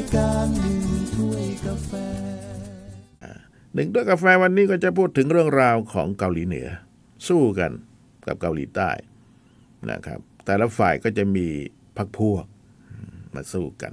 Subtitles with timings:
[0.00, 0.80] ยการหนึ่ง
[1.14, 1.92] ถ้วยกาแฟ
[3.74, 6.68] หนึ่งด้วยกาแฟวันนี้ก็จะพูดถึงเรื่องราวของเกาหลีเหนือ
[7.28, 7.72] สู้กัน
[8.26, 8.90] กับเกาหลีใต้
[9.90, 11.46] นะครับ แต่ละฝ่ายก็จะมี
[11.96, 12.44] พักพวก
[13.34, 13.92] มาสู้กัน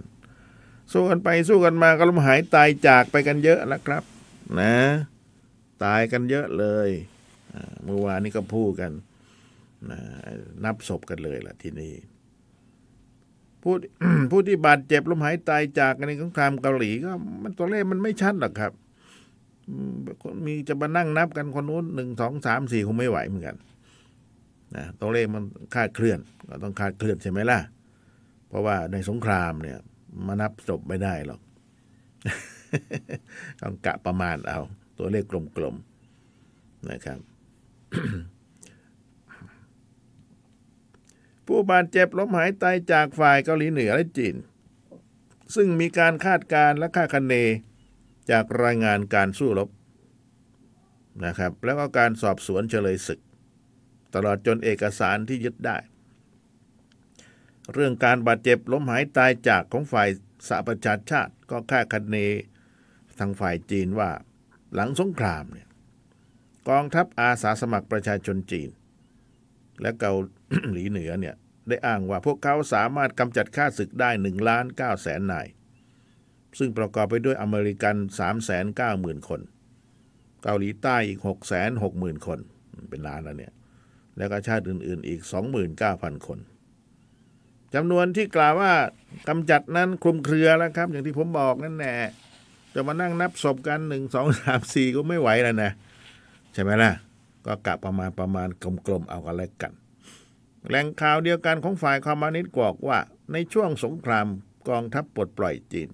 [0.93, 4.03] สู้กันไปสู้กันมาก็ล้มหายตายจากไปกันเยอะแล้วครับ
[4.59, 4.75] นะ
[5.83, 6.89] ตายกันเยอะเลย
[7.83, 8.91] เมื่อวานนี้ก็พูดกัน
[9.89, 9.99] นะ
[10.63, 11.93] นับศพกันเลยล่ะที่นี่
[13.69, 13.77] ผู้
[14.31, 17.11] ผู้ที่บาดเจ็บล้มหายตายจากในสงครามเกาหลีก็
[17.43, 18.71] มันตัวเลขมันไม่ชัดหรอกครับ
[20.45, 23.57] มีจะมานั่งนับกันคนนู้นหนึ่งสองสามสี่คงไม่ไหวเหมือนกัน
[24.75, 25.43] นะตัวเลขมัน
[25.75, 27.59] คาดเคลื่อนก็ต้องคาดเคลื่อนใช่ไหมล่ะ
[28.47, 29.77] เพราะว่าในสงครามเนี่ย
[30.27, 31.41] มานับจบไม่ได้หรอก
[33.61, 34.59] ต้องกะประมาณเอา
[34.97, 35.23] ตัวเลข
[35.57, 37.19] กลมๆนะครับ
[41.47, 44.35] ผู้บาดเจ็บล้มหายตายจากฝ่ายเกาหลีเหนือและจีน
[45.55, 47.33] ซึ่งมีการคาดการณ์และคาดคะเน
[48.31, 49.69] จากรายงานการสู้รบ
[51.25, 53.19] นะครับ แล้วก็การสอบสวนเฉลยศึก
[54.13, 55.77] ตลอดจนเอกสารที่ยึดได้
[57.73, 60.09] เรื่องการบาดเจ็บล้มหายตายจากของฝ่าย
[60.47, 62.17] สหประชาชาติ ก็คาดคะเน
[63.19, 64.09] ทางฝ่ายจีนว่า
[64.73, 65.67] หลังสงครามเนี่ย
[66.69, 68.69] กองทัพอาสาสมัครประชาชนจีน
[69.81, 70.13] และเกา
[70.71, 71.35] หลีเหนือเนี่ย
[71.67, 75.47] ได้อ้างว่าพวกเขาสามารถกำจัดค่าศึกได้1ล้าน9แสนนาย
[76.59, 77.95] ซึ่งประกอบไปด้วยอเมริกัน
[78.61, 79.41] 390,000 คน
[80.43, 81.19] เกาหลีใต้อีก
[81.73, 82.39] 660,000 คน
[82.89, 83.53] เป็นล้านแล้วเนี่ย
[84.17, 85.21] แล้วก็ชาติอื่นๆอีก
[85.73, 86.39] 29,000 คน
[87.75, 88.73] จำนวนที่กล่าวว่า
[89.29, 91.95] กำจัดนั้นคลุมเครือแล้วครับ อย่างที่ผมบอกนั่นแหละ
[92.73, 95.71] จะมานั่งนับศพกันหนึ่งสองสามสี่ก็ไม่ไหวแล้วนะ
[96.53, 96.91] ใช่ไหมล่ะ
[97.47, 98.49] ก็กะประมาณประมาณ
[98.87, 99.73] กลมๆเอากันแล้วกัน
[100.67, 102.99] แหล่งข่าวเดียวกันของฝ่ายคอมมิวนิสต์บอกว่า
[103.31, 104.27] ในช่วงสงคราม
[104.69, 105.89] กองทัพปลดปล่อยจีน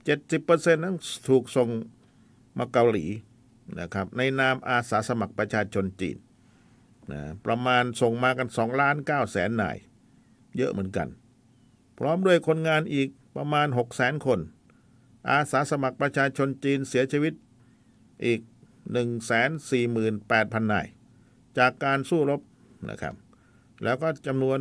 [0.00, 0.96] 70%นั้น
[1.28, 1.68] ถูกส่ง
[2.58, 3.04] มาเกาหลี
[3.78, 6.16] นะครับในนามอาสาสมัครประชาชนจีน
[7.12, 9.76] นะประมาณส่งมากัน2ล้าน9แสนนาย
[10.56, 11.08] เยอะเหมือนกัน
[11.98, 14.40] พร้อมด้วยคนงานอีกประมาณ6แสนคน
[15.30, 17.34] อาสาสมัครประชาชนจีนเสียชีวิต
[18.24, 18.40] อีก
[18.94, 20.86] 148,000 นาย
[21.58, 22.40] จากการสู้รบ
[22.90, 23.14] นะครับ
[23.84, 24.58] แล้วก็จำนวน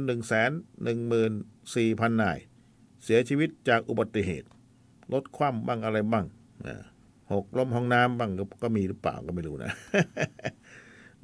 [1.29, 2.37] 114,000 นาย
[3.03, 4.47] เสียชีวิตจากอุบัติเหตุ
[5.13, 6.25] รถคว่ำบ้างอะไรบ้าง
[7.33, 8.31] หกล้มห้องน้ำบ้าง
[8.63, 9.71] ก็มีหรือเปล่าก็ไม่รู้นะ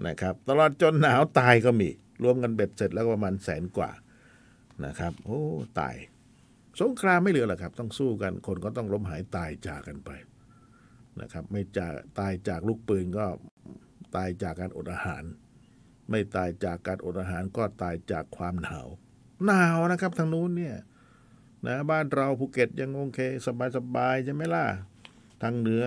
[0.06, 1.90] นะครับ ตลอดจนหนาวตายก็มี
[2.24, 3.92] รวมกันเบ็ดเสร็จแล้วประมาณแสนกว่า
[4.86, 5.42] นะครับ โอ้
[5.80, 5.96] ตาย
[6.82, 10.10] สงครามไม่เหลือหรอกครับ ต้องสู้กัน คนก็ต้องล้มหายตายจากกันไป
[11.20, 13.26] นะครับ ไม่จากตายจากลูกปืนก็
[14.16, 15.24] ตายจากการอดอาหาร
[16.10, 18.88] ไม่ตายจากการอดอาหารก็ตายจากความหนาว
[19.46, 20.76] หนาวนะครับทางนู้นเนี่ย
[21.68, 23.20] นะบ้านเราภูเก็ตยังโอเค
[23.76, 24.66] สบายๆใช่ไหมล่ะ
[25.42, 25.84] ทางเหนือ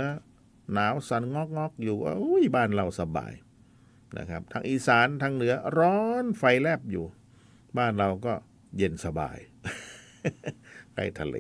[0.73, 3.33] หนาวสันงอกงอกอยู่อุ้ยบ้านเราสบาย
[4.19, 7.05] นะครับ ทางอีสานทางเหนือร้อนไฟแลบอยู่
[7.79, 8.33] บ้านเราก็
[8.77, 9.39] เย็นสบาย
[10.95, 11.37] ใกล้ทะเล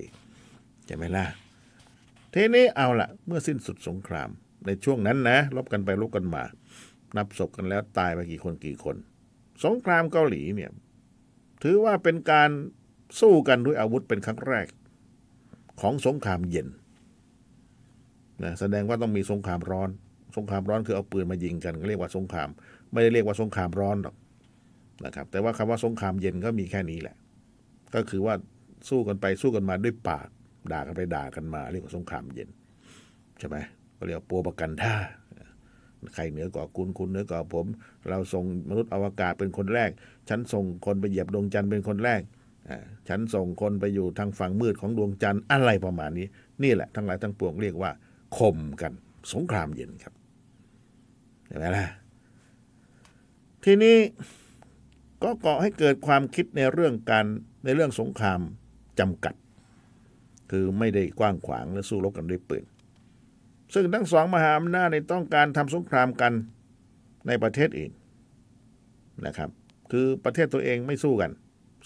[0.87, 1.25] ใช่ไหมล่ะ
[2.34, 4.28] ทีนี้เอาละเมื่อสิ้นสุดสงคราม
[4.67, 6.43] ในช่วงนั้นนะลบกันไปลบกันมา
[7.17, 8.97] นับศพกันแล้วตายไปกี่คนกี่คน
[9.65, 10.71] สงครามเกาหลีเนี่ย
[11.62, 12.50] ถือว่าเป็นการ
[13.21, 14.67] สู้กันด้วยอาวุธเป็นครั้งแรก
[15.81, 16.69] ของสงครามเย็น
[18.43, 19.91] นะแสดงว่าต้องมีสงครามร้อน
[20.37, 22.49] สงครามร้อนคือเอาปืนมายิงกันก็เรียกว่าสงคราม
[22.93, 24.17] ไม่ได้เรียกว่าสงครามร้อนหรอก
[25.05, 27.17] นะครับ แต่ว่าคำว่าสงครามเย็นก็มีแค่นี้แหละ
[27.94, 28.34] ก็คือว่า
[28.89, 30.28] สู้กันไปสู้กันมาด้วยปาก
[30.72, 32.48] ด่ากันไปด่ากันมา เรียกว่าสงครามเย็น
[33.38, 33.56] ใช่ไหม
[33.97, 34.94] ก็เรียกว่าปัวประกันท่า
[36.14, 37.66] ใครเหนือกว่าคุณคุณเหนือกว่าผม
[38.08, 39.91] เราส่งมนุษย์อวกาศเป็นคนแรก
[40.28, 42.20] ฉันส่งคนไปเหยียบดวงจันทร์เป็นคนแรก
[43.08, 46.26] ฉันส่งคนไปอยู่ทางฝั่งมืดของดวงจันทร์อะไรประมาณนี้
[46.62, 47.91] นี่แหละทั้งหลายทั้งปวงเรียกว่า
[48.36, 48.92] ข่มกัน
[49.32, 50.14] สงครามเย็นครับ
[51.46, 51.86] เห็นไหมล่ะ
[53.64, 53.96] ทีนี้
[55.22, 57.26] ก็ก่อให้เกิดความคิดในเรื่องการ
[57.64, 58.41] ในเรื่องสงคราม
[59.00, 59.34] จำกัด
[60.50, 62.64] คือไม่ได้กว้างขวางและสู้รบกันด้วยปืน
[63.75, 66.32] ซึ่งทั้งสองมหาอำนาจในต้องการทำสงครามกัน
[67.26, 67.93] ในประเทศอื่น
[69.26, 69.50] นะครับ
[69.93, 71.32] คือประเทศตัวเองไม่สู้กัน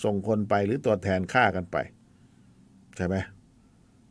[0.05, 1.76] ส่งคนไปหรือตัวแทนฆ่ากันไป
[2.96, 3.16] ใช่ไหม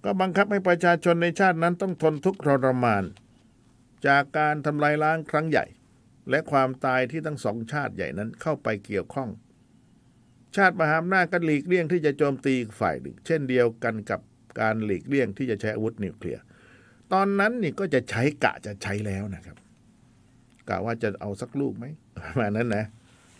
[0.03, 3.03] ก็บังคับให้ประชาชนในชาตินั้นต้องทนทุกข์ทรมาน
[4.07, 5.65] จากการทำลายล้างครั้งใหญ่
[6.29, 9.29] และความตายที่ทั้งสองชาติใหญ่นั้นเข้าไปเกี่ยวข้อง
[10.55, 14.19] ชาติมหาอำนาจก็หลีกเลี่ยงที่จะโจมตีฝ่ายหนึ่ง เช่นเดียวกันกับ
[14.59, 16.43] การหลีกเลี่ยงที่จะใช้อาวุธนิวเคลียร์
[17.13, 19.57] ตอนนั้นนี่ก็จะใช้กะจะใช้แล้วนะครับ
[20.69, 21.85] กะว่าจะเอาสักลูกไหม
[22.23, 22.85] ประมาณนั้นนะ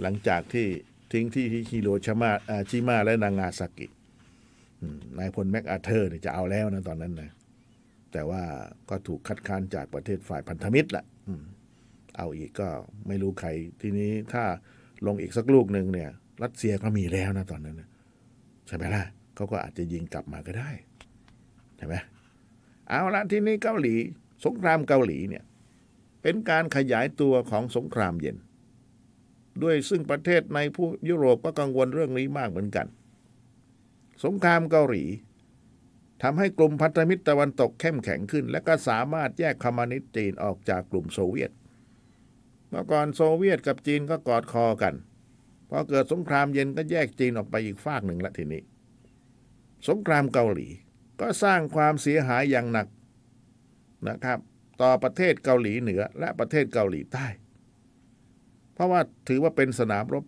[0.02, 0.68] หลังจากที่
[1.12, 3.88] ทิ้งที่ฮิโรชิมาอ่าชิมาและนางาซากิ
[5.18, 7.32] นายพลแม็กอาเธอร์เนี่ยจะเอาแล้วนะตอนนั้นนะ
[8.12, 8.42] แต่ว่า
[8.90, 11.04] ก็ถูกคัดค้านจากประเทศฝ่ายพันธมิตรละ
[12.18, 12.68] เอาอีกก็
[13.08, 13.50] ไม่รู้ใคร
[13.82, 14.44] ทีนี้ถ้า
[15.06, 16.10] ลงอีกสักลูกหนึ่งเนี่ย
[16.44, 17.90] รัสเซียก็มีแล้วนะตอนนั้นนะ
[18.68, 19.04] ใช่ไหมล่ะ
[19.36, 20.70] เขาก็อาจจะยิงกลับมาก็ได้
[21.78, 21.96] ใช่ไหม
[22.88, 23.96] เอาละทีนี้เกาหลี
[24.46, 25.44] สงครามเกาหลีเนี่ย
[26.22, 28.38] เป็นการขยายตัวของสงครามเย็น
[29.64, 32.88] ด้วยซึ่งประเทศในผู้ยุโรปก็กังวลเรื่องนี้มากเหมือนกัน
[34.24, 35.04] สงครามเกาหลี
[36.24, 41.52] ทำให้กลุ่มพันธมิตรตะวันตกเข้มแข็งขึ้น และก็สามารถแยกคอมมิวนิสต์จีนออกจากกลุ่มโซเวียต
[42.70, 44.96] เมื่อก่อนโซเวียตกับจีนก็กอดคอกัน
[45.70, 48.62] พอเกิดสงครามเย็นก็แยกจีนออกไปอีกฝากหนึ่งละทีนี้
[49.88, 50.68] สงครามเกาหลี
[51.22, 52.88] ก็สร้างความเสียหายอย่างหนัก
[54.08, 54.40] นะครับ
[54.82, 57.26] ต่อประเทศเกาหลีเหนือและประเทศเกาหลีใต้
[58.74, 60.26] เพราะว่าถือว่าเป็นสนามรบ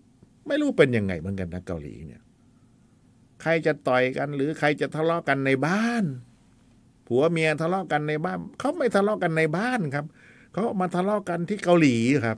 [0.48, 2.22] ไม่รู้เป็นยังไงเหมือนกันนะเกาหลีเนี่ย
[3.42, 6.04] ใครจะต่อยกันหรือใครจะทะเลาะกันในบ้าน
[7.08, 10.06] ผัวเมียทะเลาะกันในบ้านเขาไม่ทะเลาะกันในบ้านครับ
[10.54, 11.96] เขามาทะเลาะกันที่เกาหลี
[12.26, 12.38] ครับ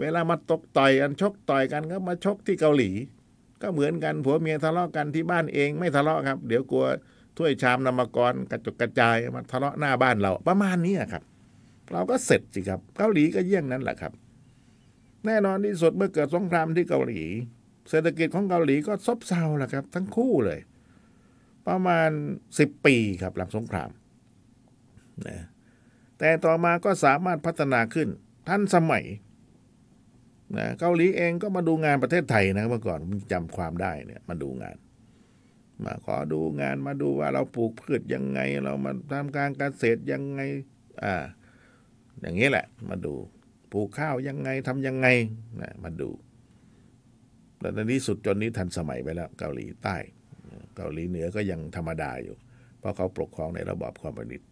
[0.00, 2.90] เวลามาตกต่อยกันชกต่อยกันก็มาชกที่เกาหลี
[3.62, 6.86] ก็เหมือนกันผัวเมียทะเลาะกันที่บ้านเองไม่ทะเลาะครับ เดี๋ยวกลัว
[7.36, 11.22] ถ้วยชามนำมากรกระจกกระจายมาทะเลาะหน้าบ้านเราประมาณนี้ครับ
[11.92, 14.12] เราก็เสร็จสิครับ เกาหลีก็เยี่ยงนั้นแหละครับ
[15.26, 17.22] แน่นอนที่สุดเมื่อเกิดสงครามที่เกาหลี
[17.90, 20.60] เศรษฐกิจของเกาหลีก็ซบเซาแหละครับ ทั้งคู่เลย
[21.68, 22.10] ประมาณ
[22.58, 23.90] สิบปีครับหลังสงคราม
[25.26, 25.44] นะ
[26.18, 28.08] แต่ต่อมาก็สามารถพัฒนาขึ้น
[28.48, 29.04] ทันสมัย
[30.56, 34.76] นะเกาหลีเองก็มาดูงานประเทศไทยนะเมื่อก่อนผมจำความได้เนี่ยมาดูงาน
[35.84, 40.40] มาขอดูงานมาดูว่าเราปลูกพืชยังไง เรามาทำการเกษตรยังไง
[41.04, 41.14] อ่า
[42.20, 43.14] อย่างนี้แหละ มาดู
[43.72, 45.06] ปลูกข้าวยังไงทำยังไง
[45.62, 46.10] นะมาดู
[47.58, 49.96] แต่ในที่สุดจนนี้ทันสมัยไปแล้ว เกาหลีใต้
[50.76, 52.36] เกาหลีเหนือก็ยังธรรมดาอยู่
[52.78, 54.48] เพราะเขาปกครองในระบอบคอมมิวนิสต์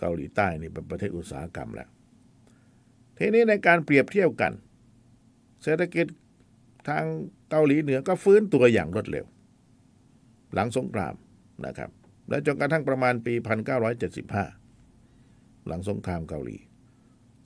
[0.00, 1.88] เกาหลีใต้นี่เป็นประเทศอุตสาหกรรมแล้ว
[3.18, 4.52] ทีนี้ในการเปรียบเทียบกัน
[5.62, 6.06] เศรษฐกิจ
[6.88, 7.04] ทาง
[7.50, 9.26] เกาหลีเหนือก็ฟื้นตัวอย่างรวดเร็ว
[10.54, 11.14] หลังสงคราม
[11.66, 11.90] นะครับ
[12.28, 13.34] และจนกระทั่งประมาณปี
[14.90, 16.56] 1975 หลังสงครามเกาหลี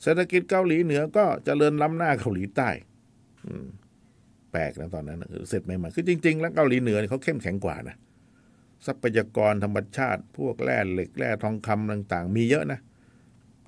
[0.03, 2.71] เศรษฐกิจเกาหลีเหนือก็เจริญล้ำหน้าเกาหลีใต้
[4.53, 7.97] แปลกนะตอนนั้นเสร็จใหม่ๆคือจริง ๆ แล้วเกาหลีเหนือเขาเข้มแข็งกว่านะ
[8.87, 12.81] ทรัพยากรธรรมชาติ พวกแร่เหล็กแร่ทองคำต่าง ๆ มีเยอะนะ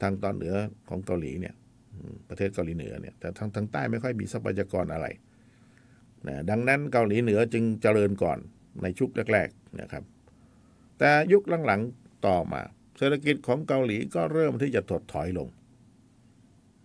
[0.03, 0.55] ทางตอนเหนือ
[0.89, 1.55] ของเกาหลีเนี่ย
[2.29, 5.07] ประเทศเกาหลีเหนือเนี่ยแต่ทางทางใต้ไม่ค่อยมีทรัพยากรอะไร
[6.29, 8.39] นะดังนั้นเกาหลีเหนือจึงเจริญก่อน
[8.83, 10.05] ในชุกแรกๆนะครับ
[10.99, 12.63] แต่ยุคหลังๆต่อมา
[12.99, 15.49] เศรษฐกิจของเกาหลีก็เริ่มที่จะถดถอยลง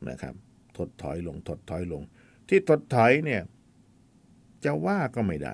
[0.09, 0.35] นะครับ
[0.77, 2.01] ถดถอยลง ถดถอยลง
[2.49, 3.41] ที่ถดถอยเนี่ย
[4.65, 5.53] จะว่าก็ไม่ได้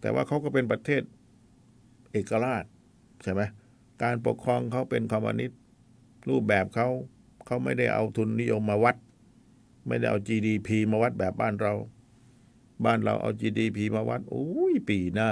[0.00, 1.02] แต่ว่าเขาก็เป็นประเทศ
[2.12, 2.64] เอกราช
[3.22, 3.42] ใช่ไหม
[4.02, 5.60] การปกครองเขาเป็นคอมมิวนิสต์
[6.28, 6.88] รูปแบบเขา
[7.46, 8.96] เขาไม่ได้เอาทุนนิยมมาวัด
[9.88, 11.74] ไม่ได้เอา GDP มาวัดแบบบ้านเรา
[12.84, 15.30] บ้านเราเอา GDP มาวัดโอ้ยปีหน้า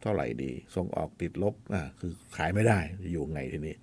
[0.00, 2.78] เท่าไหร่ดี ส่งออกติดลบอะคือขายไม่ได้
[3.12, 3.76] อยู่ไงทีนี้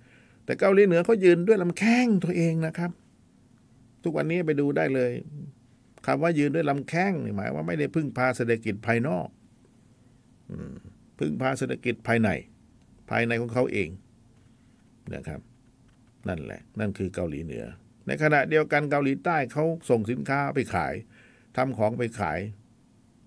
[0.44, 2.90] แต่เกาหลีเหนือเขายืนด้วยลำแข้งตัวเองนะครับ
[4.02, 5.12] ทุกวันนี้ไปดูได้เลย
[6.06, 9.28] คำว่ายืนด้วยลำแข้งหมายว่าไม่ได้พึ่งพาเศรษฐกิจภายนอก
[10.50, 10.52] อ
[11.18, 12.28] พึ่งพาเศรษฐกิจภายใน
[13.10, 13.88] ภายในของเขาเอง
[15.14, 15.40] นะครับ
[16.28, 17.64] นั่นแหละ นั่นคือเกาหลีเหนือ
[18.06, 20.94] ในขณะเดียวกันเกาหลีใต้เขาส่งสินค้าไปขาย
[21.56, 22.40] ทำของไปขาย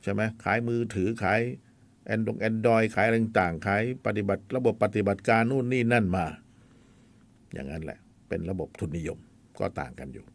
[0.04, 1.42] ใช่ไหมขายมือถือขาย
[2.06, 6.26] แอนดงแอนดรอยขายอะไรต่างๆขายปฏิบัติ ระบบปฏิบัติการนู่นนี่นั่นมา
[7.54, 9.20] อย่างนั้นแหละ เป็นระบบทุนนิยม
[9.60, 10.26] ก็ต่างกันอยู่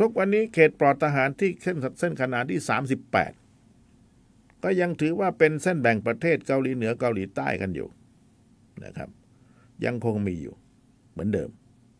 [0.00, 2.60] ทุกวันนี้เขตปลอดทหารที่เส้นเส้นขนาดที่
[3.42, 7.88] 38 ก็ยังถือว่าเป็นเส้นแบ่งประเทศเกาหลีเหนือเกาหลีใต้กันอยู่
[8.84, 9.10] นะครับ
[9.84, 10.54] ยังคงมีอยู่
[11.14, 11.50] เหมือนเดิม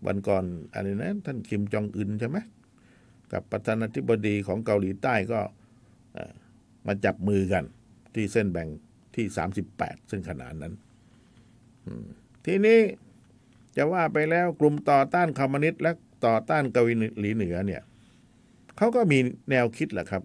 [0.07, 2.39] วันก่อนอะไรนะท่านคิมจองอึนใช่ไหม
[3.33, 5.41] กับประธานาธิบดีของเกาหลีใต้ก็
[6.87, 7.65] มาจับมือกัน
[8.15, 8.69] ที่เส้นแบ่ง
[9.15, 9.27] ที่
[9.69, 10.75] 38เส้นขนานนั้น
[12.45, 12.81] ทีนี้
[13.77, 15.93] จะว่าไปแล้วกลุ่มต่อต้านคอมมิวนิสต์และ
[16.27, 16.83] ต่อต้านเกา
[17.21, 17.83] หลีเหนือเนี่ย
[18.77, 19.19] เขาก็มี
[19.51, 20.23] แนวคิดแหละครับ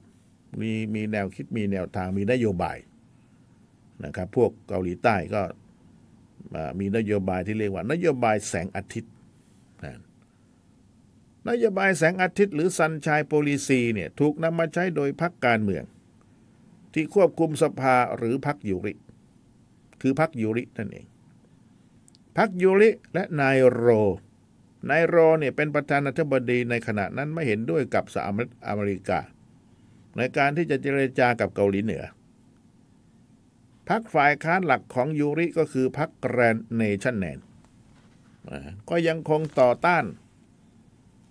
[0.61, 2.77] มีมีแนวคิดมีแนวทางมีนโยบาย
[4.05, 5.41] นะครับ พวกเกาหลีใต้ก็
[6.79, 9.13] มีนโยบายที่เรียกว่า นโยบายแสงอาทิตย์
[9.83, 9.93] นะ
[11.49, 15.83] นโยบายแสงอาทิตย์หรือ Sunshine Policy เนี่ยถูกนำมาใช้โดยพรรคการเมือง
[16.93, 18.93] ที่ควบคุมสภาหรือพรรคยูริ
[20.01, 21.05] คือพรรคยูรินั่นเอง
[22.37, 23.87] พรรคยูริและนายโร
[24.89, 29.19] นายโรเนี่ยเป็นประธานาธิบดีในขณะนั้นไม่เห็นด้วยกับสหรัฐอเมริกา
[30.17, 32.03] ในการที่จะเจรจากับเกาหลีเหนือ
[33.89, 37.39] พักฝ่ายค้านหลักของยูริก็คือพักแกรนเนชั่นแนน
[38.89, 40.05] ก็ยังคงต่อต้าน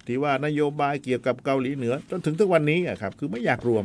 [0.06, 3.84] ที่ว่านโยบายเกี่ยวกับเกาหลีเหนือ จนถึงทุกวันนี้ครับ คือไม่อยากรวม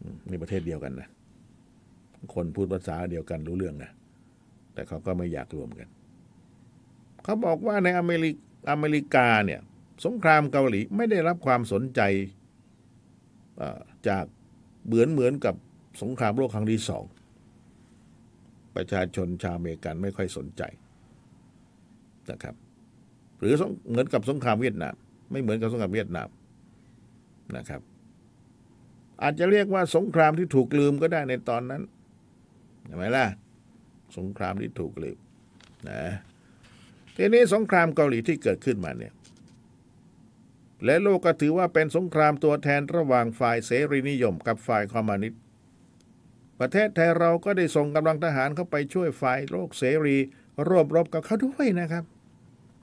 [0.00, 1.08] อืมนี่ประเทศเดียวกันนะ
[2.34, 3.90] คนพูดภาษาเดียวกันรู้เรื่องนะ
[4.74, 5.88] แต่เขาก็ไม่อยากรวมกัน
[7.24, 8.34] เขาบอกว่าในอเมริก
[8.70, 9.60] อเมริกาเนี่ย
[10.04, 12.00] สงครามเกาหลีไม่ได้รับความสนใจ
[14.08, 14.24] จาก
[14.86, 15.54] เหมือนเหมือนกับ
[16.02, 17.04] สงครามโลกครั้งที่สอง
[18.76, 20.62] ประชาชนชาวอเมริกันไม่ค่อยสนใจ
[22.30, 22.54] นะครับ
[23.38, 23.54] หรือ
[23.88, 24.94] เหมือนกับสงครามเวียดนาม
[25.30, 26.28] ไม่เหมือนกับสงครามเวียดนาม
[27.56, 27.80] นะครับ
[29.22, 31.82] อาจจะเรียกว่าสงครามที่ถูกลืมก็ได้ในตอนนั้น
[32.84, 33.26] เห็นไหมล่ะ
[34.16, 35.18] สงครามที่ถูกลืม
[35.88, 36.02] นะ
[37.16, 39.14] ทีนี้สงครามเกาหลีที่เกิดขึ้นมาเนี่ย
[40.84, 45.42] และโลกก็ถือว่าเป็นสงครามตัวแทนระหว่างฝ่ายเสรีนิยมกับฝ่ายคอมมิวนิสต์
[46.60, 50.16] ประเทศไทยเราก็ได้ส่งกำลังทหารเข้าไปช่วยฝ่ายโลกเสรี
[50.68, 52.04] รวบรบกับเขาด้วยนะครับ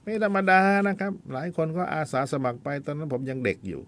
[0.02, 3.82] ไม่ธรรมดานะครับ หลายคนก็อาสาสมัครไปตอนนั้นผมยังเด็กอยู่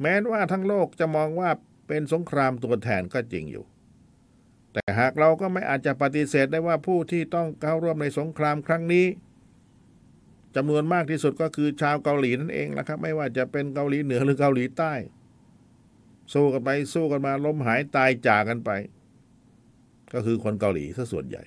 [0.00, 1.50] แม้ว่าทั้งโลกจะมองว่า
[1.88, 3.64] เป็นสงครามตัวแทนก็จริงอยู่
[4.72, 9.06] แต่หากเราก็ไม่อาจจะปฏิเสธได้ว่าผู้ที่ต้องเข้าร่วมในสงครามครั้งนี้
[10.56, 14.92] จำนวนมากที่สุดก็คือชาวเกาหลีนั่นเองนะครับ ไม่ว่าจะเป็นเกาหลีเหนือหรือเกาหลีใต้
[16.32, 18.70] สู้กันไปสู้กันมาล้มหายตายจากกันไป
[20.12, 21.42] ก็คือคนเกาหลีซะส่วนใหญ่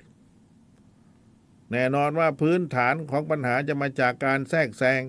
[1.72, 5.02] แน่นอนว่าพื้นฐานของปัญหาจะมาจากการแทรกแซง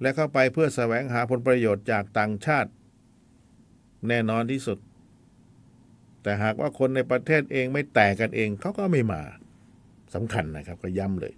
[0.00, 2.70] และเข้าไปเพื่อแสวงหาผลประโยชน์จากต่างชาติ
[4.08, 4.78] แน่นอนที่สุด
[6.22, 9.22] แต่หากว่าคนในประเทศเองไม่แตกกันเองเขาก็ไม่มา
[10.14, 11.34] สำคัญนะครับก็ย้ำเลย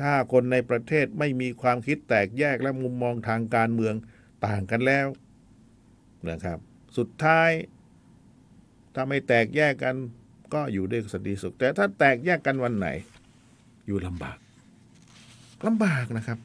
[0.00, 3.94] ถ้าคนในประเทศไม่มีความคิดแตกแยกและมุมมองทางการเมือง
[4.46, 5.06] ต่างกันแล้ว
[6.28, 6.58] นะครับ
[6.96, 7.50] สุดท้าย
[8.94, 9.96] ถ้าไม่แตกแยกกัน
[10.54, 12.88] ก็อยู่ด้วยสันติสุข แต่ถ้าแตกแยกกันวันไหน
[13.86, 14.36] อยู่ลำบาก
[15.66, 16.38] ลำบากนะครับ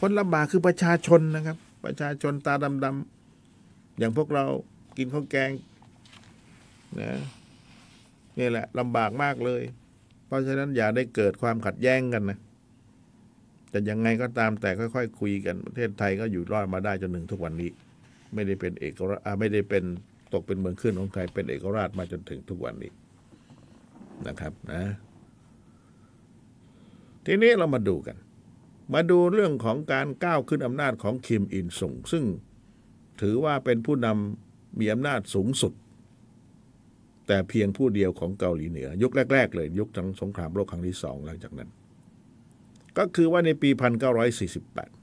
[0.00, 4.44] คนลำบากคือประชาชนนะครับ ประชาชนตาดำๆอย่างพวกเรา
[4.98, 5.50] กินข้าวแกง
[7.00, 7.20] นะ
[8.38, 9.62] นี่แหละลำบากมากเลย
[10.26, 12.38] เพราะฉะนั้นอย่าได้เกิดความขัดแย้งกันนะ
[13.70, 17.70] แต่ยังไงก็ตามแต่ค่อย ๆ คุยกันประเทศไทยก็อยู่รอดมาได้จนถึงทุกวันนี้
[18.34, 19.84] ไม่ได้เป็นเอกราชอ่าไม่ได้เป็น
[20.32, 22.92] ตกเป็นเมืองขึ้นของใครเป็นเอกราชมาจนถึงทุกวันนี้
[24.26, 24.82] นะครับนะ
[27.26, 28.16] ทีนี้เรามาดูกัน
[28.94, 32.24] มาดูเรื่องของการก้าวขึ้นอำนาจของคิมอินซุงซึ่ง
[33.20, 35.72] ถือว่าเป็นผู้นำมีอำนาจสูงสุด
[37.26, 41.70] แต่เพียงผู้เดียวของเกาหลีเหนือ ยุคแรก ๆ เลยยุคทั้งสงครามโลกครั้งที่สองหลังจากนั้น
[42.98, 43.70] ก็คือว่าในปี
[44.52, 45.01] 1948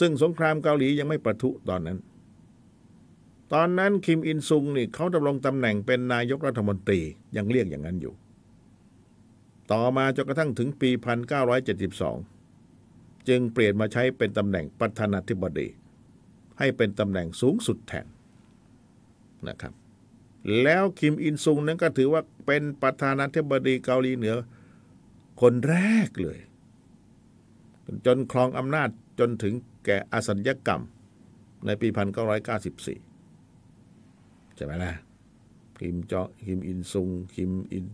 [0.00, 1.98] ซึ่งสงครามเกาหลียังไม่ประทุตอนนั้น
[3.52, 7.00] ตอนนั้นคิมอินซุงนี่เขาดำรงตำแหน่งเป็นนายกรัฐมนตรี
[7.36, 8.14] ยังเรียกอย่างนั้นอยู่
[9.72, 10.90] ต่อมาจนกระทั่งถึงปี
[12.48, 15.68] 1972 จึงเปลี่ยนมาใช้เป็นตำแหน่งประธานาธิบดี
[16.58, 18.06] ให้เป็นตำแหน่งสูงสุดแทน
[19.48, 19.72] นะครับ
[20.62, 24.36] แล้วคิมอินซุงนั้นก็ถือว่าเป็นประธานาธิบดีเกาหลีเหนือ
[25.40, 26.38] คนแรกเลย
[28.06, 28.88] จนครองอำนาจ
[29.20, 29.54] จนถึง
[29.84, 30.82] แก่อสัญญกรรม
[31.66, 31.88] ในปี
[33.22, 34.92] 1994 ใช่ไหมล่ะ
[35.78, 37.86] คิมจองคิมอินซุงคิมอิน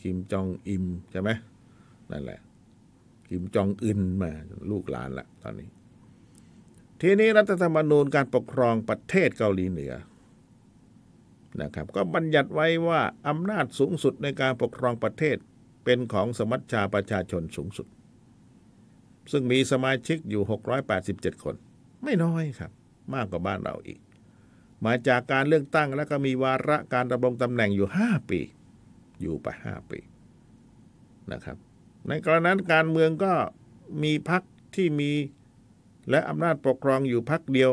[0.00, 1.30] คิมจองอิมใช่ไหม
[2.10, 2.40] นั่นแหละ
[3.28, 4.30] คิมจองอึนมา
[4.70, 5.68] ลูกหลานละตอนนี้
[7.00, 9.92] ทีนี้รัฐธรรมนูญการปกครองประเทศเกาหลีเหนือ
[11.60, 15.36] นะครับ ก็บัญญัติไว้ว่าอำนาจสูงสุดในการปกครองประเทศ
[15.84, 17.86] เป็นของสมัชชาประชาชนสูงสุด
[19.30, 20.42] ซึ่งมีสมาชิกอยู่
[20.92, 21.54] 687 คน
[22.04, 22.70] ไม่น้อยครับ
[23.14, 24.00] มากกว่าบ้านเราอีก
[24.86, 28.40] มาจากการเลือกตั้งแล้วก็มีวาระการดำรงตำแหน่งอยู่ 5 ปี
[29.20, 29.98] อยู่ไป 5 ปี
[31.32, 31.56] นะครับ
[32.08, 33.32] ในกรณีนั้นการเมืองก็
[34.02, 34.42] มีพัก
[34.76, 35.12] ที่มี
[36.10, 37.70] และอำนาจปกครองอยู่พักเดียว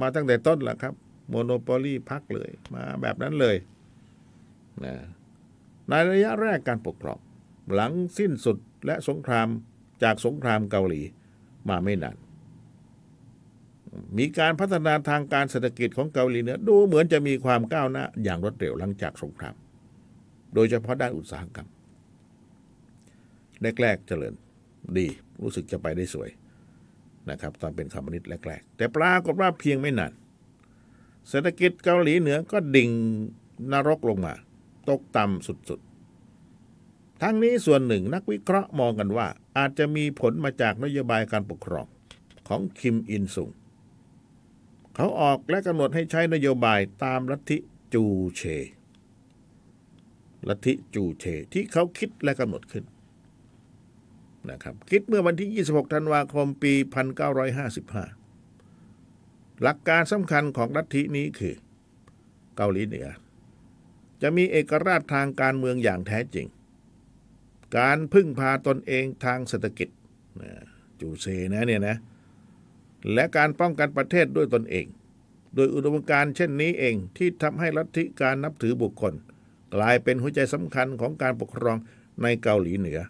[0.00, 0.94] มาตั้งแต่ต้นแหละครับ
[1.28, 3.56] โมโนโปลีพักเลย มาแบบนั้นเลย
[4.84, 4.94] นะ
[5.88, 7.18] ในระยะแรกการปกครอง
[7.74, 8.56] หลังสิ้นสุด
[8.86, 9.48] และสงคราม
[10.02, 11.00] จากสงครามเกาหลี
[11.68, 12.16] มาไม่นาน
[14.18, 19.54] มีการพัฒนาทางการเศรษฐกิจของเกาหลีเหนือดูเหมือนจะมีความก้าวหน้าอย่างรวดเร็วหลังจากสงคราม
[20.54, 21.68] โดยเฉพาะด้านอุตสาหกรรม
[23.82, 24.34] แรกๆเจริญ
[24.96, 25.06] ดี
[25.42, 26.30] รู้สึกจะไปได้สวย
[27.30, 30.12] นะครับ ตอนเป็นคอมมิวนิสต์แรกๆ แต่ปรากฏว่าเพียงไม่นาน
[31.28, 32.90] เศรษฐกิจเกาหลีเหนือก็ดิ่ง
[33.72, 34.34] นรกลงมา
[34.88, 39.28] ตกต่ำสุดๆ ทั้งนี้ส่วนหนึ่งนักวิเคราะห์มองกันว่า
[39.58, 41.86] อาจจะมีผลมาจากนโยบายการปกครอง
[42.48, 43.50] ของคิมอินซุง
[44.94, 47.58] เขาออกและกำหนดให้ใช้นโยบายตามลัทธิ
[47.94, 48.04] จู
[48.36, 48.42] เช
[50.48, 52.84] ลัทธิจูเช ที่เขาคิดและกำหนดขึ้น
[54.50, 56.72] นะครับคิดเมื่อวันที่ 26 ธันวาคม ปี
[58.38, 61.54] 1955 หลักการสำคัญของลัทธินี้คือ
[62.56, 63.08] เกาหลีเหนือ
[64.22, 66.46] จะมีเอกราชทางการเมืองอย่างแท้จริง
[67.78, 69.88] การพึ่งพาตนเองทางเศรษฐกิจ
[71.00, 71.96] จูเซนะเนี่ยนะ
[73.12, 74.86] และการป้องกันประเทศด้วยตนเอง
[75.54, 79.14] โดยอุดมการณ์เช่นนี้เองที่ทำให้ลัทธิการนับถือบุคคล
[79.74, 81.76] กลายเป็นหัวใจสำคัญของการปกครอง
[82.22, 83.00] ในเกาหลีเหนือ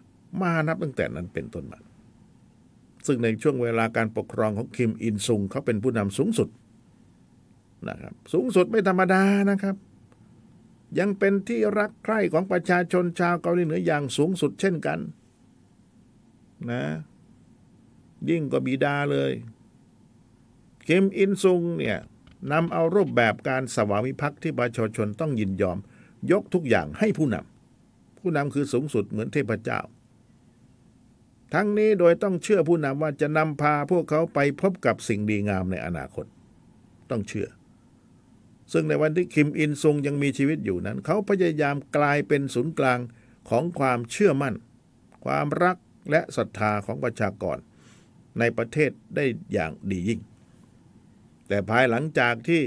[0.41, 1.79] มานับตั้งแต่นั้นเป็นต้นมา
[3.07, 6.49] ซึ่งในช่วงเวลาการปกครองของคิมอินซุงเขาเป็นผู้นำสูงสุด
[7.89, 9.75] นะครับสูงสุดไม่ธรรมดานะครับ
[10.99, 14.99] ยังเป็นที่รักใคร่ของประชาชนชาวเกาหลีเหนืออย่างสูงสุดเช่นกัน
[16.69, 16.83] นะ
[18.29, 19.31] ยิ่งกว่าบิดาเลย
[20.87, 21.99] คิมอินซุงเนี่ย
[22.51, 25.77] นำเอารูปแบบการสวามิภักดิ์ที่ประชาชนต้องยินยอม
[26.31, 29.79] ยกทุกอย่างให้ผู้นำผู้นำคือสูงสุดเหมือนเทพเจ้า
[31.53, 36.25] ทั้งนี้โดยต้องเชื่อผู้นำว่าจะนำพาพวกเขาไปพบกับสิ่งดีงามในอนาคต
[37.09, 37.47] ต้องเชื่อ
[38.73, 42.99] ซึ่งในวันที่คิมอินซุงยังมีชีวิตอยู่นั้น เขาพยายามกลายเป็นศูนย์กลาง
[43.49, 44.55] ของความเชื่อมั่น
[45.25, 45.77] ความรัก
[46.11, 47.57] และศรัทธาของประชากร
[48.39, 50.19] ในประเทศได้อย่างดียิ่ง
[51.47, 52.61] แต่ภายหลังจากที่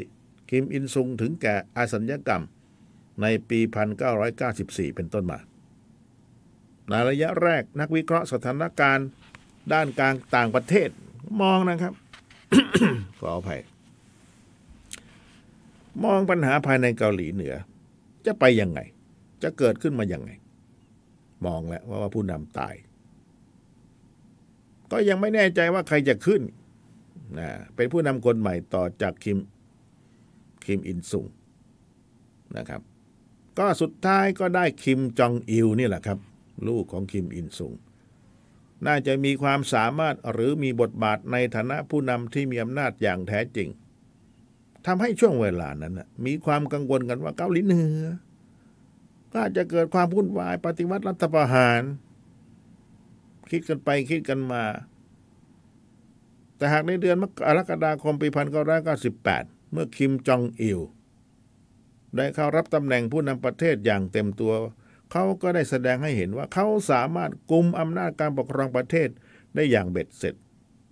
[0.50, 2.42] คิมอินซุงถึงแก่อาสัญญกรรม
[3.22, 3.60] ในปี
[4.28, 5.38] 1994 เป็นต้นมา
[6.88, 9.08] ในระยะแรกนักวิเคราะห์สถานการณ์
[9.72, 10.88] ด้านกางต่างประเทศ
[11.40, 11.92] มองนะครับ
[13.20, 13.60] ขออภัย
[16.02, 17.54] มองปัญหาภายในเกาหลีเหนือ
[18.26, 18.80] จะไปยังไง
[19.42, 20.30] จะเกิดขึ้นมายังไง
[21.46, 22.74] มองแล้วว่าผู้นำตาย
[24.90, 26.42] ก็ยังไม่แน่ใจว่าใครจะขึ้น
[27.38, 29.38] นะเป็นผู้นำคนใหม่ต่อจากคิม
[30.64, 31.26] คิมอินซุง
[32.56, 32.82] นะครับ
[33.58, 36.18] ก็สุดท้ายก็ได้คิมจองอิลนี่แหละครับ
[36.68, 37.72] ลูกของคิมอินซุง
[38.86, 43.68] น่าจะมีความสามารถหรือมีบทบาทในฐานะผู้นำที่มีอำนาจอย่างแท้จริง
[44.86, 45.94] ทำให้ช่วงเวลานั้น
[46.26, 48.04] มีความกังวลกันว่าเกาหลีเหนือ
[49.30, 51.82] ก็อาจจะเกิดความวุ่นวายปฏิวัติรัฐประหาร
[53.50, 54.64] คิดกันไปคิดกันมา
[56.56, 58.28] แต่หากในเดือนมกรกฎาคมปี
[59.00, 60.80] 1998เมื่อคิมจองอิล
[62.16, 64.52] ได้เข้ารับตำแหน่งผู้นำประเทศอย่างเต็มตัว
[65.12, 69.08] เขาก็ได้แสดงให้เห็นว่าเขาสามารถกุมอำนาจการปกครองประเทศ
[69.54, 70.34] ได้อย่างเบ็ดเสร็จ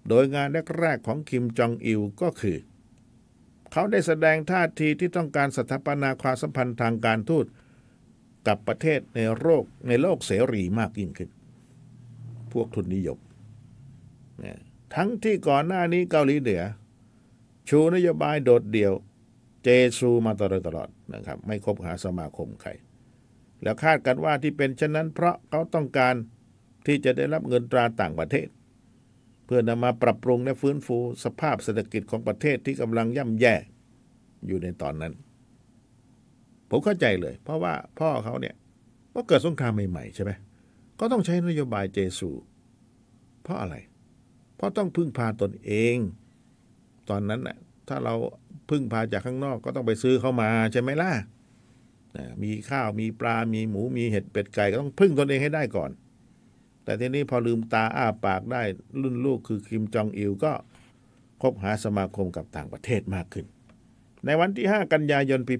[0.09, 2.59] โดยงานแรกๆของคิมจองอิลก็คือ
[3.73, 7.47] เขาได้แสดงท่าทีที่ต้องการสถาปนาความสัมพันธ์ทางการทูต
[8.47, 11.31] กับประเทศในโลกในโลกเสรีมากยิ่งขึ้น
[12.53, 13.19] พวกทุนนิยม
[14.39, 14.59] เนี่ย
[14.95, 16.63] ทั้งที่ก่อนหน้านี้เกาหลีเหนือ
[17.69, 18.93] ชูนโยบายโดดเดี่ยว
[19.63, 22.71] เจซูมาตลอดตลอดนะครับ ไม่คบหาสมาคมใคร
[23.63, 26.15] แล้วคาดกันว่าที่เป็นเช่นนั้นเพราะเขาต้องการ
[26.87, 28.49] ที่จะได้รับเงินตราต่างประเทศ
[29.45, 33.55] เพื่อนำมาปรับปรุงและฟื้นฟูสภาพเศรษฐกิจของประเทศที่กำลังย่ำแย่
[34.47, 35.13] อยู่ในตอนนั้น
[36.71, 38.55] ผมเข้าใจเลย เพราะว่าพ่อเขาเนี่ย
[39.15, 40.31] ก็เกิดสงครามใหม่ๆใช่ไหม
[41.01, 42.31] ก็ต้องใช้นโยบายเจซู
[43.43, 43.75] เพราะอะไร
[44.57, 45.97] เพราะต้องพึ่งพาตนเอง
[47.11, 47.57] ตอนนั้นน่ะ
[47.89, 48.15] ถ้าเรา
[48.71, 51.13] พึ่งพาจากข้างนอกก็ต้องไปซื้อเข้ามาใช่ไหมล่ะ
[52.43, 55.91] มีข้าวมีปลา มีหมูมีเห็ดเป็ดไก่ก็ต้องพึ่งตนเองให้ได้ก่อน
[56.85, 58.63] แต่ทีนี้พอลืมตาอ้าปากได้
[59.03, 60.53] รุ่นลูกคือคิมจองอิลก็
[61.43, 63.47] คบหาสมาคมกับต่างประเทศมากขึ้น
[64.27, 65.55] ในวันที่ 5 กันยายนปี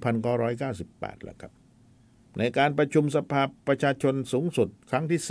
[0.59, 1.51] 1998แล้วครับ
[2.37, 5.21] ในการประชุมสภาประชาชนสูงสุดครั้งที่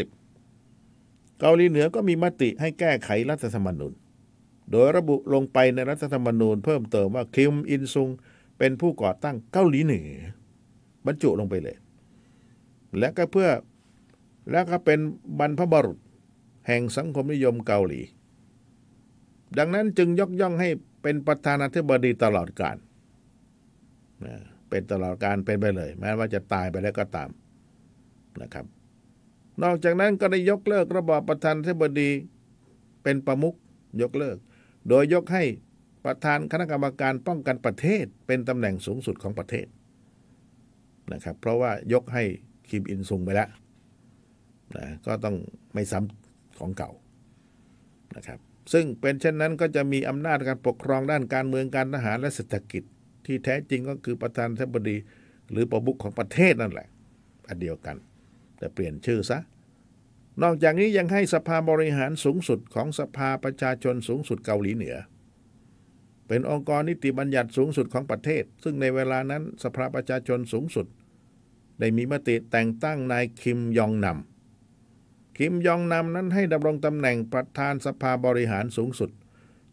[0.65, 3.93] 10 เกาหลีเหนือก็มีมติให้แก้ไขรัฐธรรมนูญ
[4.71, 8.09] โดยระบุลงไปในรัฐธรรมนูญเพิ่มเติมว่าคิมอินซุง
[8.59, 10.09] เป็นผู้ก่อตั้งเกาหลีเหนือ
[11.07, 11.77] บรรจุลงไปเลย
[12.99, 13.49] และก็เพื่อ
[14.51, 14.99] แล้วก็เป็น
[15.39, 15.99] บรรพบุรุษ
[16.67, 18.01] แห่งสังคมนิยมเกาหลี
[19.59, 20.69] ดังนั้นจึงยกย่องให้
[21.03, 22.77] เป็นประธานาธิบดีตลอดกาล
[24.71, 27.31] เป็นตลอดการเป็นไปเลย แม้ว่าจะตายไปแล้วก็ตาม
[28.43, 28.67] นะครับ
[29.63, 32.11] นอกจากนั้นก็ได้ยกเลิกระบอบประธานาธิบดี
[33.03, 33.55] เป็นประมุข
[34.03, 34.37] ยกเลิก
[34.89, 35.45] โดยยกให้
[36.05, 39.67] ประธานคณะกรรมการป้องกันประเทศ เป็นตำแหน่งสูงสุดของประเทศ
[41.13, 42.25] นะครับ เพราะว่ายกให้
[42.71, 43.49] คิมอินซุงไปแล้ว
[44.79, 45.37] นะก็ต้อง
[45.75, 46.91] ไม่ซ้ำของเก่า
[48.17, 48.39] นะครับ
[48.73, 52.83] ซึ่งเป็นเช่นนั้นก็จะมีอำนาจการปกครองด้านการเมืองการทหารและเศรษฐกิจ
[53.27, 54.97] ที่แท้จริงก็คือประธานธิบดี
[55.51, 56.89] หรือประมุขของประเทศนั่นแหละ
[57.49, 57.97] อันเดียวกัน
[58.59, 59.39] แต่เปลี่ยนชื่อซะ
[60.43, 64.97] นอกจากนี้ยังให้สภาบริหารสูงสุดของสภาประชาชนสูงสุดเกาหลีเหนือ
[66.29, 70.87] เป็นองค์กรนิติบัญญัติสูงสุดของประเทศ ซึ่งในเวลานั้นสภาประชาชนสูงสุด
[71.79, 74.32] ได้มีมติแต่งตั้งนายคิมยองนำ
[75.45, 79.11] คิมยองนำนั้นให้ดำรงตำแหน่งประธานสภาบริหารสูงสุด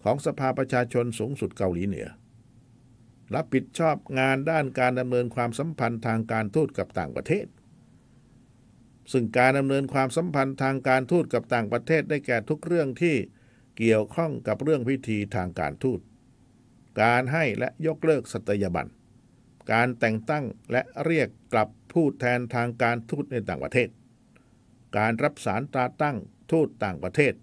[0.04, 2.08] ของสภาประชาชนสูงสุดเกาหลีเหนือ
[3.36, 7.48] รับผิดชอบงานด้านการดำเนินความสัมพันธ์ทางการทูตกับต่างประเทศ
[9.12, 13.16] ซึ่งการดำเนินความสัมพันธ์ทางการทูตกับต่างประเทศได้แก่ทุกเรื่องที่
[13.78, 16.00] เกี่ยวข้องกับเรื่องพิธีทางการทูต
[17.02, 18.88] การให้และยกเลิกสัตยาบัน
[19.72, 23.90] การแต่งตั้งและเรียกกลับผู้แทนทางการทูตในต่างประเทศ
[24.98, 26.18] การรับสารตราตั้ง
[26.52, 27.34] ทูตต่างประเทศ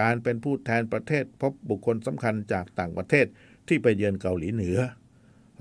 [0.00, 3.26] การเป็นผู้แทนประเทศพบบุคคลสำคัญจากต่างประเทศ
[3.68, 4.78] ที่ไปเยือนเกาหลีเหนือ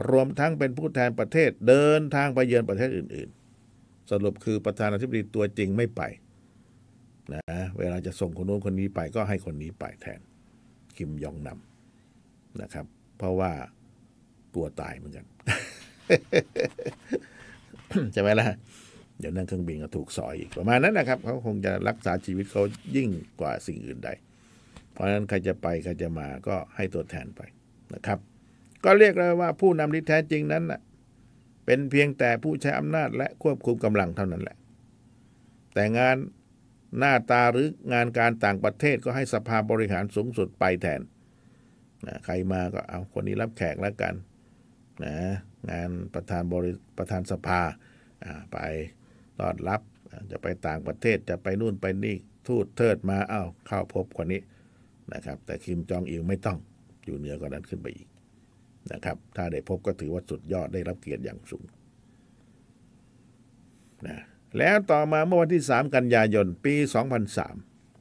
[0.10, 3.30] รวมทั้งเป็นผู้แทนประเทศเดินทางไปเยือนประเทศอื่น
[3.70, 6.02] ๆ สรุปคือประธานาธิบดีตัวจริงไม่ไป
[7.34, 7.44] นะ
[7.78, 10.20] เวลาจะส่งคนโน้นคนนี้ไปก็ให้คนนี้ไปแทน
[10.98, 12.86] คิมยองนำนะครับ
[13.18, 13.52] เพราะว่า
[14.54, 15.26] กลัวตายเหมือนกัน
[18.14, 18.48] ใช่ไหมล่ะ
[19.20, 22.64] เดี๋ยวนั่งเครื่องบินก็ถูกสอยอีกประมาณนั้นนะครับเขาคงจะรักษาชีวิตเขา
[22.96, 23.10] ยิ่ง
[23.42, 24.10] กว่าสิ่งอื่นใด
[24.94, 27.42] เพราะฉะนั้นใครจะไปใครจะมาก็ให้ตัวแทนไป
[27.94, 28.20] นะครับ
[28.84, 30.82] ก็เรียกเลยว่าผู้นำที่แท้จริงนั้นนะ
[31.66, 34.58] เป็นเพียงแต่ผู้ใช้อำนาจและควบคุมกำลังเท่านั้นแหละ
[35.74, 36.18] แต่งาน
[37.00, 41.02] หน้าตาหรืองานการต่างประเทศก็ให้สภาบริหารสูงสุดไปแทน
[42.08, 44.14] นะใครมาก็เอาคนนี้รับแขกแล้วกัน
[45.04, 45.16] นะ
[45.70, 47.62] งานประธานบริประธานสภา
[48.54, 48.58] ไป
[49.40, 49.82] ต้อนรับ
[50.32, 52.16] จะไปต่างประเทศจะไปนู่นไปนี่
[52.48, 54.42] ทูตเทิดมาเอ้าเข้าพบคนนี้
[55.14, 56.58] นะครับ แต่คิมจองอิลไม่ต้อง
[57.06, 58.08] อยู่เหนือกว่านั้นขึ้นไปอีก
[58.92, 61.66] นะครับ ถ้าได้พบก็ถือว่าสุดยอดได้รับเกียรติอย่างสูง
[64.08, 64.18] นะ
[64.58, 66.76] แล้วต่อมาเมื่อวันที่ 3 กันยายน ปี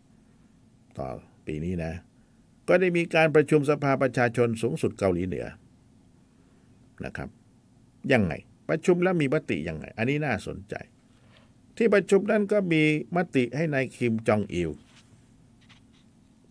[0.04, 1.08] 2003 ต่อ
[1.46, 1.92] ปีนี้นะ
[2.68, 5.46] ก็ได้มีการประชุมสภาประชาชนสูงสุดเกาหลีเหนือ
[7.04, 7.28] นะครับ
[8.12, 8.34] ยังไง
[8.68, 10.74] ประชุมแล้วมีมติยังไง อันนี้น่าสนใจ
[11.76, 12.82] ที่ประชุมนั้นก็มี
[13.16, 14.70] มติให้นายคิมจองอิล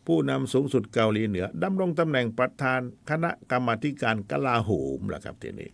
[0.05, 5.69] ผู้นำสูงสุดเกาหลีเหนือดำรงตำแหน่งประธานคณะกรรมาการกลาโหมล่ะครับทีนี้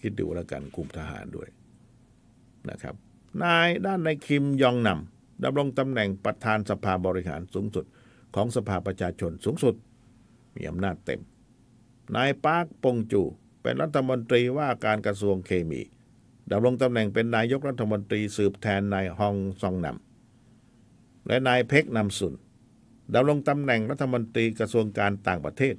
[0.00, 1.48] คิดดูแล้วกันคุมทหารด้วย
[2.70, 2.94] นะครับ
[3.42, 7.84] นายด้านนายคิมยองนำดำรงตำแหน่งประธานสภาบริหารสูงสุด
[8.34, 9.74] ของสภาประชาชนสูงสุด
[10.54, 11.20] มีอำนาจเต็ม
[12.16, 13.22] นายปาร์คปงจู
[13.62, 15.80] เป็นรัฐมนตรีว่าการกระทรวงเคมี
[16.50, 22.34] ดำรงตำแหน่งเป็นนายกรัฐมนตรีสืบแทนนายฮองซองนำและนายเพ็กนำสุน
[23.14, 25.74] ดำรงตำแหน่งรัฐมนตรีกระทรวงการต่างประเทศ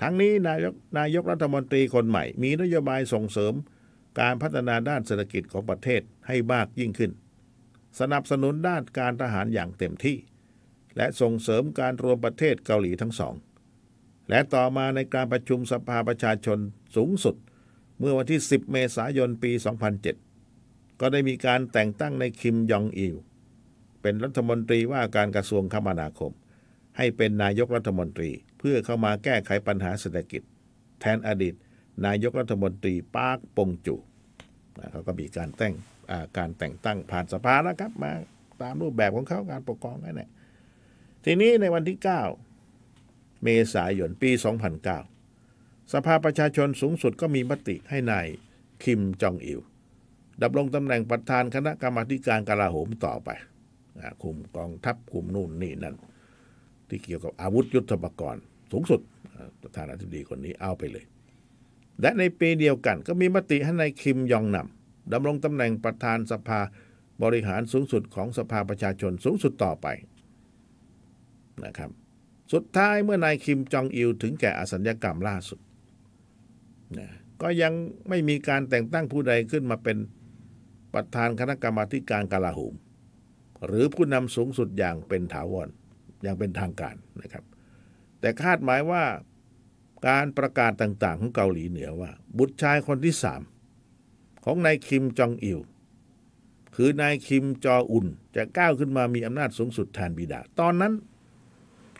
[0.00, 3.54] ทั้งนี้นายกนายกรัฐมนตรีคนใหม่ มีนโยบายส่งเสริม
[4.20, 7.12] การพัฒนาด้านเศรษฐกิจของประเทศให้มากยิ่งขึ้น
[8.00, 10.16] สนับสนุนด้านการทหารอย่างเต็มที่
[10.96, 13.34] และส่งเสริมการรวมประเทศเกาหลีทั้งสอง
[14.30, 16.58] และต่อมาในการประชุมสภาประชาชน
[16.96, 17.36] สูงสุด
[17.98, 19.52] เมื่อวันที่ 10 เมษายนปี
[20.26, 23.14] 2007 ก็ได้มีการแต่งตั้งในคิมยองอิล
[24.02, 26.32] เป็นรัฐมนตรีว่าการกระทรวงคมนาคม
[26.96, 30.42] ให้เป็นนายกรัฐมนตรีเพื่อเข้ามาแก้ไขปัญหาเศรษฐกิจ
[31.00, 31.54] แทนอดีต
[32.06, 33.96] นายกรัฐมนตรีปาร์คปงจู
[34.90, 35.74] เขาก็มีการแต่ง
[36.36, 38.12] การแต่งตั้งผ่านสภาแล้วครับ มา
[38.62, 40.30] ตามรูปแบบของเขาการปกครองนั่นแหละ
[41.24, 41.98] ทีนี้ในวันที่
[42.70, 44.30] 9 เมษายนปี
[44.76, 45.15] 2009
[45.92, 48.26] สภาประชาชนสูงสุดก็มีมติให้นาย
[48.84, 49.60] คิมจองอิล
[50.42, 53.30] ดำรงตำแหน่งประธานคณะกรรมาการกลาโหมต่อไป
[54.22, 55.96] คุมกองทัพคุมนู่นนี่นั่น
[56.88, 59.00] ที่เกี่ยวกับอาวุธยุทโธปกรณ์ สูงสุด
[59.62, 61.04] ประธานาธิบดีคนนี้เอาไปเลย
[62.00, 66.60] และในปีเดียวกันก็มีมติให้นายคิมยองนำดำรงตำแหน่งประธานสภา
[67.22, 69.86] บริหารสูงสุดของสภาประชาชนสูงสุดต่อไป
[71.64, 71.90] นะครับ
[72.52, 75.58] สุดท้ายเมื่อนายคิมจองอิลถึงแก่อสัญญกรรมล่าสุด
[76.98, 77.08] นะ
[77.42, 77.72] ก็ยัง
[78.08, 79.96] ไม่มีการแต่งตั้งผู้ใดขึ้นมาเป็น
[80.94, 82.74] ประธานคณะกรรมาธิการกลาโหม
[83.66, 85.68] หรือผู้นำสูงสุดอย่างเป็นถาวร
[86.22, 87.44] อย่างเป็นทางการนะครับ
[88.20, 89.02] แต่คาดหมายว่า
[90.08, 93.42] การประกาศต่างๆ ของเกาหลีเหนือว่า บุตรชายคนที่สาม
[94.44, 95.60] ของนายคิมจองอิล
[96.76, 100.92] คือนายคิมจออุนจะก้าวขึ้นมามีอำนาจสูงสุดแทนบิดา ตอนนั้น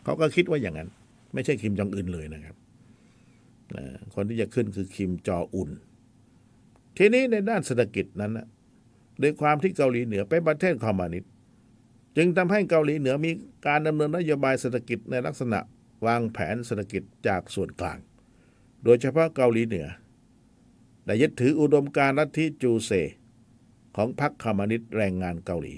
[0.03, 0.89] เขาก็คิดว่าอย่างนั้น
[1.33, 2.56] ไม่ใช่คิมจองอึนเลยนะครับ
[4.13, 5.69] คนที่จะขึ้นคือคิมจออุน
[6.97, 8.47] ทีนี้ในด้านเศรษฐกิจนั้นนะ
[9.21, 11.31] ด้วยความที่เกาหลีเหนือเป็นประเทศคอมมิวนิสต์
[12.17, 13.31] จึงทำให้เกาหลีเหนือมี
[13.67, 15.59] การดำเนินนโยบายเศรษฐกิจในลักษณะ
[16.05, 17.99] วางแผนเศรษฐกิจจากส่วนกลาง
[18.83, 19.87] โดยเฉพาะเกาหลีเหนือ
[21.05, 22.91] ได้ยึดถืออุดมการณ์ลัทธิจูเซ
[23.95, 25.75] ของพรรคคอมมิวนิสต์แรงงานเกาหลี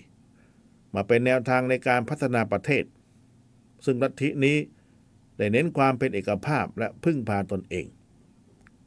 [0.94, 2.84] มาเป็นแนวทางในการพัฒนาประเทศ
[3.86, 4.58] ซึ่งลัทธินี้
[5.40, 7.86] ได้เน้นความเป็นเอกภาพและพึ่งพาตนเอง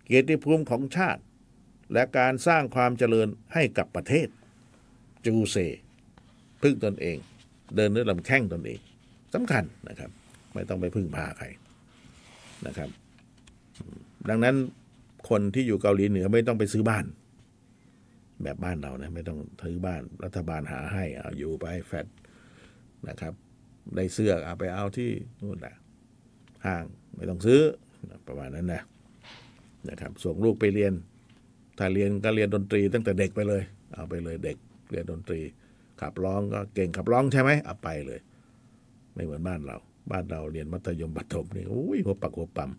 [0.05, 1.23] เกียรติภูมิของชาติ
[1.93, 4.29] และการสร้างความเจริญให้กับประเทศ
[5.27, 5.57] จูเซ
[6.63, 7.17] พึ่งตนเอง
[7.77, 8.81] เดินด้วยลำแข้งตนเอง
[9.35, 10.11] สำคัญนะครับ
[10.55, 11.47] ไม่ต้องไปพึ่งพาใคร
[12.67, 12.91] นะครับ
[14.29, 14.57] ดังนั้น
[15.29, 17.05] คนที่อยู่เกาหลีเหนือไม่ต้องไปซื้อบ้าน
[18.43, 22.07] แบบบ้านเรานะไม่ต้องซื้อบ้าน รัฐบาลหาให้เอาอยู่ไปแฟด
[23.09, 23.35] นะครับ
[23.97, 25.11] ได้เสื้อเอาไปเอาที่
[25.43, 25.75] นู่นแหละ
[26.67, 26.85] ห้าง
[27.17, 27.61] ไม่ต้องซื้อ
[28.27, 28.83] ประมาณนั้นนะ
[29.89, 30.93] นะครับส่งลูกไปเรียน
[31.79, 33.63] ถ้าเรียนก็เรียนดนตรีตั้งแต่เด็กไปเลย
[33.95, 34.57] เอาไปเลยเด็ก
[34.91, 35.41] เรียนดนตรี
[36.01, 38.21] ขับร้องก็เก่งขับร้องใช่ไหมเอาไปเลย
[39.15, 39.77] ไม่เหมือนบ้านเรา
[40.13, 42.71] บ้านเราเรียนมัธยมประถมนี่อุ้ยหัวปักหัวปั๊ม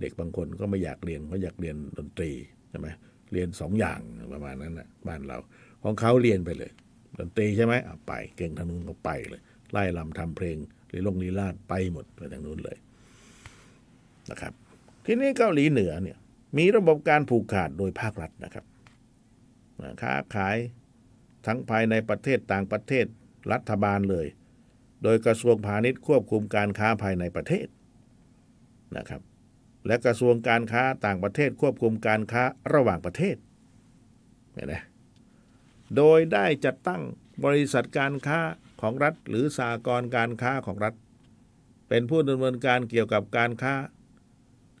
[0.00, 2.30] เด็กบางคนก็ไม่อยากเรียนเขาอยากเรียนดนตรี
[2.70, 2.88] ใช่ไหม
[3.32, 4.00] เรียนสองอย่าง
[4.32, 5.38] ประมาณนั้นนะบ้านเรา
[5.82, 6.70] ของเขาเรียนไปเลย
[7.18, 9.42] ดนตรีใช่ไหมเอาไป เก่งทางนู้นก็ไปเลย
[9.72, 10.56] ไล่ลำทำเพลง
[10.88, 12.78] หรือลงลีลาดไปหมดไปทางนู้นเลย
[14.30, 14.52] นะครับ
[15.06, 16.18] ทีนี้เกาหลีเหนือเนี่ย
[16.58, 18.64] มีระบบการผูกขาดโดยภาครัฐนะครับ
[20.02, 20.56] ค้าขาย
[21.46, 23.06] ทั้งภายในประเทศต่างประเทศ
[23.52, 24.26] รัฐบาลเลย
[25.02, 27.66] โดยกระทรวงพาณิชย์ควบคุมการค้าภายในประเทศ
[28.96, 29.22] นะครับ
[29.86, 32.42] และกระทรวงการค้าต่างประเทศควบคุมการค้า
[32.74, 33.36] ระหว่างประเทศ
[34.54, 34.74] เห็นไหม
[35.96, 37.02] โดยได้จัดตั้ง
[37.44, 38.40] บริษัทการค้า
[38.80, 40.94] ของรัฐ หรือสากลการค้าของรัฐ
[41.88, 43.74] เป็นผู้ดำเนินการเกี่ยวกับการค้า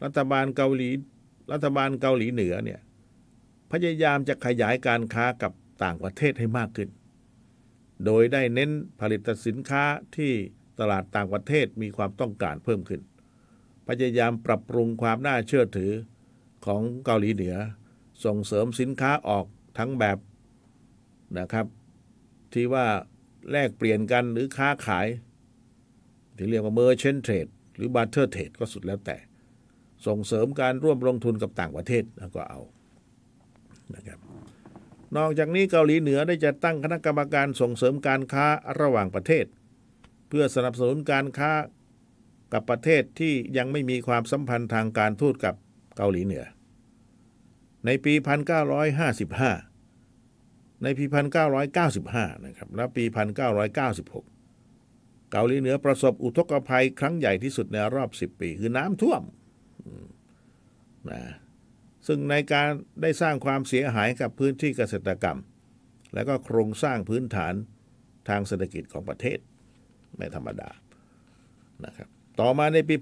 [0.04, 0.90] รัฐบาลเกาหลี
[1.52, 2.80] รัฐบาลเกาหลีเหนือเนี่ย
[3.72, 6.88] พยายามจะขยายการค้ากับต่างประเทศให้มากขึ้น
[8.04, 9.84] โดยได้เน้นผลิตสินค้า
[10.16, 10.32] ที่
[10.80, 13.00] ตลาดต่างประเทศมีความต้องการเพิ่มขึ้น
[13.88, 15.92] พยายามปรับปรุงความน่าเชื่อถือ
[16.66, 17.56] ของเกาหลีเหนือ
[18.24, 19.46] ส่งเสริมสินค้าออก
[19.78, 20.18] ทั้งแบบ
[21.38, 21.66] นะครับ
[22.52, 22.86] ที่ว่า
[23.50, 25.06] แลกเปลี่ยนกันหรือค้าขาย
[26.36, 29.16] ที่เรียกว่า merchant trade หรือ barter trade ก็สุดแล้วแต่
[30.06, 32.60] ส่งเสริมการร่วมลงทุนกับต่างประเทศแล้วก็เอา
[33.94, 34.18] นะครับ
[35.16, 38.46] นอกจากนี้เกาหลีเหนือได้จะตั้งคณะกรรมการส่งเสริมการค้า
[38.80, 39.44] ระหว่างประเทศ
[40.28, 41.52] เพื่อสนับสนุนการค้า
[42.52, 45.54] กับประเทศที่ยังไม่มีความสัมพันธ์ทางการทูตกับ
[45.96, 46.44] เกาหลีเหนือ
[47.86, 48.14] ในปี
[49.88, 51.04] 1955 ในปี
[51.74, 53.22] 1995 นะครับและปี 1996
[55.32, 59.22] เกาหลีเหนือประสบอุทกภัยครั้งใหญ่ที่สุดในรอบ 10 ปี คือน้ำท่วม
[61.10, 61.22] นะ
[62.06, 62.68] ซึ่งในการ
[63.02, 65.38] ได้สร้างความเสียหายกับพื้นที่เกษตรกรรม
[66.14, 67.54] และก็โครงสร้างพื้นฐาน
[68.28, 69.38] ทางเศรษฐกิจของประเทศ
[70.16, 70.70] ไม่ธรรมดา
[71.84, 72.08] นะครับ
[72.40, 72.94] ต่อมาในปี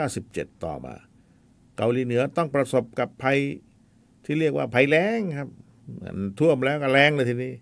[0.00, 0.94] 1997 ต่อมา
[1.76, 3.38] เกาหลีเหนือต้องประสบกับภัย
[4.24, 5.48] ที่เรียกว่าภัยแล้งครับ
[6.40, 7.54] ท่วมแล้วก็แรงเลยทีนี้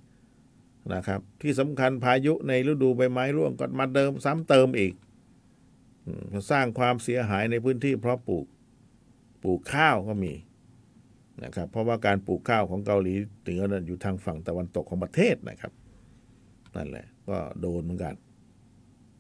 [0.94, 4.92] นะครับ ที่สำคัญพายุในฤดูใบไม้ร่วงก็มาเดิมซ้ำเติมอีก
[6.51, 8.47] สร้างความเสียหายในพื้นที่เพราะปลูก
[9.43, 10.33] ปลูกข้าวก็มี
[11.45, 15.73] นะครับ เพราะว่าการปลูกข้าวของเกาหลีเหนือนั้นอยู่ทางฝั่งตะวันตกของประเทศนะครับ
[16.77, 18.15] นั่นแหละ ก็โดนเหมือนกัน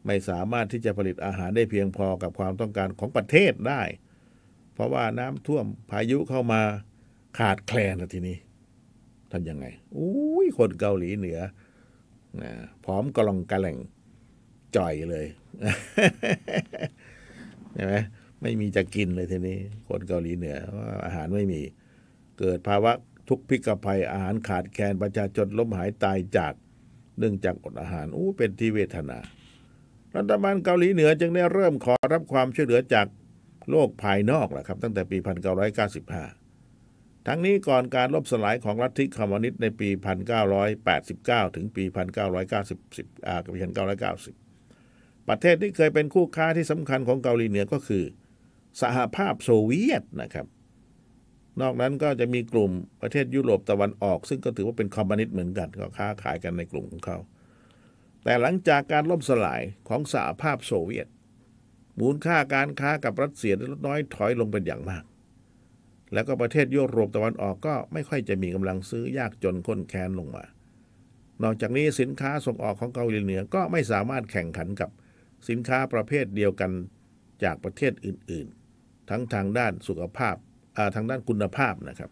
[0.06, 3.82] ไม่สามารถที่จะผลิตอาหารได้เพียงพอกับความต้องการของประเทศได้
[4.74, 6.60] เพราะว่าน้ำท่วมพายุเข้ามา
[7.38, 8.36] ขาดแคลนทีนี้
[9.32, 9.66] ทำยังไง
[9.96, 11.38] อุ้ยคนเกาหลีเหนือ
[12.42, 12.52] นะ
[12.84, 13.76] พร้อมกลองกระแหล่ง
[14.76, 15.26] จ่อยเลย
[17.74, 17.94] ใช่ไหม
[18.42, 21.60] ไม่มีจะกินเลยทีนี้ คนเกาหลีเหนือว่าอาหารไม่มี
[22.38, 22.92] เกิดภาวะ
[23.28, 26.52] ทุกพิกภัยอาหารขาดแคลนประชาชนล้มหายตายจาก
[27.18, 29.18] เนื่องจากอดอาหารอู้เป็นที่เวทนา
[30.16, 33.06] รัฐบาลเกาหลีเหนือจึงได้เริ่มขอรับความช่วยเหลือจาก
[33.70, 35.18] โลกภายนอกแหละครับ ตั้งแต่ปี
[36.42, 39.88] 1995 ทั้งนี้ก่อนการล่มสลายของลัฐทิคอมมิวนิสต์ในปี
[40.72, 41.84] 1989 ถึงปี
[42.54, 44.41] 1990 อ่าปี1990
[45.28, 48.04] ประเทศที่เคยเป็นคู่ค้าที่สำคัญของเกาหลีเหนือก็คือ
[48.82, 50.46] สหภาพโซเวียตนะครับ
[51.60, 52.70] นอกนั้นก็จะมีกลุ่ม
[53.02, 57.18] ประเทศยุโรปตะวันออก ซึ่งก็ถือว่าเป็นคอมมิวนิสต์เหมือนกันก็ค้าขายกันในกลุ่มของเขา
[58.24, 61.06] แต่หลังจากการล่มสลายของสหภาพโซเวียต
[62.00, 65.04] มูลค่าการค้ากับรัสเซียลดน้อยถอยลงเป็นอย่างมาก
[66.12, 70.44] แล้วก็ประเทศยุโรปตะวันออกก็ไม่ค่อยจะมีกำลังซื้อยากจนข้นแค้นลงมา
[71.42, 74.90] นอกจากนี้สินค้าส่งออกของเกาหลีเหนือก็ไม่สามารถแข่งขันกับ
[75.48, 76.70] สินค้าประเภทเดียวกัน
[77.44, 78.46] จากประเทศอื่น
[78.78, 80.36] ๆ ทั้งทางด้านสุขภาพ
[80.94, 82.10] ทางด้านคุณภาพนะครับ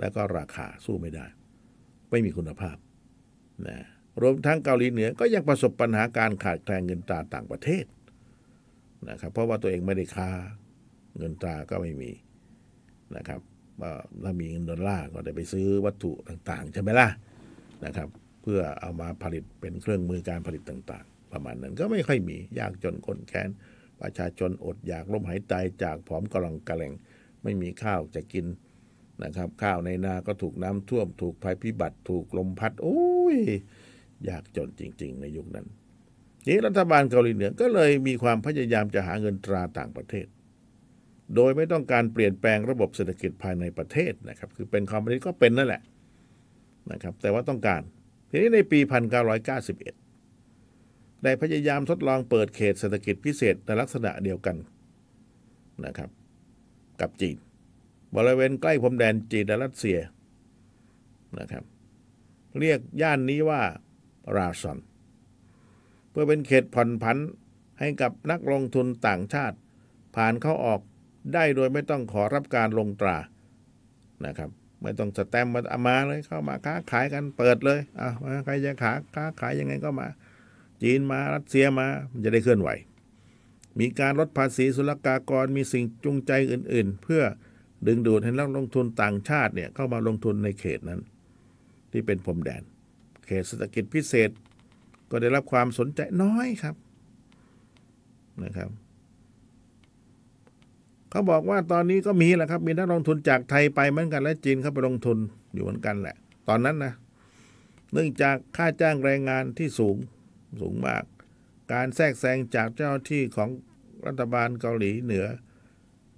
[0.00, 1.26] แล้วก็ราคาสู้ไม่ได้
[2.10, 2.76] ไม่มีคุณภาพ
[3.66, 3.78] นะ
[4.22, 7.84] รวมทั้งเกาหลีเหนือก็ยังประสบปัญหาการขาดแคลนเงินตราต่างประเทศ
[9.08, 10.30] นะครับเพราะว่าตัวเองไม่ได้ค้า
[11.18, 12.10] เงินตราก็ไม่มี
[13.16, 13.40] นะครับ
[14.24, 17.08] ถ้ามีเงินดอลลาร์ก็ได้ไปซื้อวัตถุต่างๆ ใช่ไหมล่ะ
[17.84, 18.08] นะครับ
[18.42, 23.48] เพื่อเอามาผลิตเป็นเครื่องมือการผลิตต่างๆ ประมาณนั้นก็ไม่ค่อยมียากจนคนแค้น
[24.00, 26.92] ประชาชนอดอยากล้มหายตายจากผอมกำลังกระแหลง
[27.42, 28.46] ไม่มีข้าวจะกิน
[29.24, 33.02] นะครับ ข้าวในนาก็ถูกน้ำท่วม ถูกภัยพิบัติถูกลมพัดโอ้
[33.34, 33.36] ย
[34.28, 35.66] ยากจนจริง ๆ ในยุคนั้น
[36.48, 40.26] นี้รัฐบาลเกาหลีเหนือก็เลยมีความพยายามจะหาเงินตราต่างประเทศ
[41.36, 45.82] โดยไม่ต้องการเปลี่ยนแปลงระบบเศรษฐกิจภายในประเทศนะครับ คือเป็นคอมมิวนิสต์ก็เป็นนั่นแหละ
[46.92, 47.82] นะครับ แต่ว่าต้องการ
[48.30, 48.78] ทีนี้ในปี
[49.60, 50.01] 1991
[51.24, 54.56] ได้พยายามทดลองเปิดเขตเศรษฐกิจพิเศษในลักษณะเดียวกัน
[55.84, 56.10] นะครับ
[57.00, 57.36] กับจีน
[58.16, 59.98] บริเวณใกล้พรมแดนจีนและรัสเซีย
[61.38, 61.64] นะครับ
[62.60, 63.62] เรียกย่านนี้ว่า
[64.36, 64.78] ราซอน
[66.10, 67.18] เพื่อเป็นเขตผ่อนผัน
[67.80, 69.56] ให้กับนักลงทุนต่างชาติ
[70.16, 70.80] ผ่านเข้าออก
[71.34, 73.16] ได้โดยไม่ต้องขอรับการลงตรา
[74.26, 74.50] นะครับ
[74.82, 78.08] ไม่ต้องสแตมมาเอามาเลยเข้ามาค้าขายกันเปิดเลยอะ
[78.44, 80.08] ใครจะขาค้าขายยังไงก็มา
[80.82, 82.70] จีนมารัสเซียมามันจะได้เคลื่อนไหว
[83.78, 87.22] มีการลดภาษีศุลกากรมีสิ่งจูงใจอื่น ๆ เพื่อ
[87.86, 91.00] ดึงดูดให้นักลงทุนต่างชาติเนี่ยเข้ามาลงทุนในเขตนั้น
[91.90, 92.62] ที่เป็นพรมแดน
[93.26, 94.30] เขตเศรษฐกิจพิเศษ
[95.10, 96.76] ก็ได้รับความสนใจน้อยครับ
[98.42, 98.70] นะครับ
[101.10, 105.18] เขาบอกว่าตอนนี้ก็มีแหละครับ มีนักลงทุนจากไทยไปเหมือนกันและจีนเข้าไปลงทุน
[105.54, 106.16] อยู่เหมือนกันแหละ
[106.48, 106.92] ตอนนั้นนะ
[107.92, 109.96] เนื่องจากค่าจ้างแรงงานที่สูง
[110.60, 111.04] สูงมาก
[111.72, 113.50] การแทรกแซงจากเจ้าหน้าที่ของ
[114.06, 115.26] รัฐบาลเกาหลีเหนือ